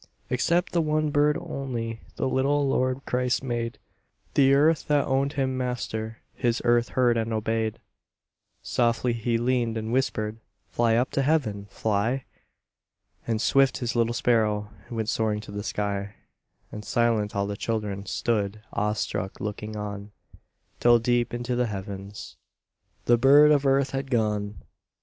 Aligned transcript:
Except 0.31 0.71
the 0.71 0.81
one 0.81 1.11
bird 1.11 1.37
only 1.39 1.99
The 2.15 2.27
little 2.27 2.67
Lord 2.67 3.05
Christ 3.05 3.43
made; 3.43 3.77
The 4.33 4.51
earth 4.55 4.87
that 4.87 5.05
owned 5.05 5.33
Him 5.33 5.55
Master, 5.55 6.23
His 6.33 6.59
earth 6.65 6.89
heard 6.97 7.17
and 7.17 7.31
obeyed. 7.31 7.77
Softly 8.63 9.13
He 9.13 9.37
leaned 9.37 9.77
and 9.77 9.93
whispered: 9.93 10.39
"Fly 10.71 10.95
up 10.95 11.11
to 11.11 11.21
Heaven! 11.21 11.67
Fly!" 11.69 12.25
And 13.27 13.39
swift, 13.39 13.77
His 13.77 13.95
little 13.95 14.15
sparrow 14.15 14.71
Went 14.89 15.07
soaring 15.07 15.39
to 15.41 15.51
the 15.51 15.61
sky, 15.61 16.15
And 16.71 16.83
silent, 16.83 17.35
all 17.35 17.45
the 17.45 17.55
children 17.55 18.07
Stood, 18.07 18.59
awestruck, 18.73 19.39
looking 19.39 19.75
on, 19.75 20.11
Till, 20.79 20.97
deep 20.97 21.31
into 21.31 21.55
the 21.55 21.67
heavens, 21.67 22.37
The 23.05 23.19
bird 23.19 23.51
of 23.51 23.67
earth 23.67 23.91
had 23.91 24.09
gone. 24.09 24.63